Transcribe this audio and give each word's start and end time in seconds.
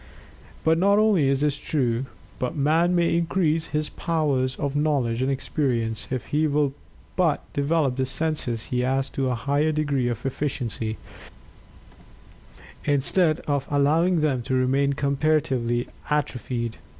But 0.63 0.79
not 0.79 0.97
only 0.97 1.29
is 1.29 1.41
this 1.41 1.57
true, 1.59 2.07
but 2.39 2.55
Man 2.55 2.95
may 2.95 3.15
increase 3.15 3.67
his 3.67 3.89
powers 3.91 4.55
of 4.55 4.75
knowledge 4.75 5.21
and 5.21 5.29
experience 5.29 6.07
if 6.09 6.25
he 6.29 6.47
will 6.47 6.73
but 7.15 7.43
develop 7.53 7.97
the 7.97 8.05
senses 8.05 8.69
he 8.73 8.79
has 8.79 9.11
to 9.11 9.29
a 9.29 9.35
higher 9.35 9.71
degree 9.71 10.07
of 10.07 10.25
efficiency, 10.25 10.97
instead 12.83 13.41
of 13.41 13.67
allowing 13.69 14.21
them 14.21 14.41
to 14.41 14.55
remain 14.55 14.93
comparatively 14.93 15.87
atrophied. 16.09 16.77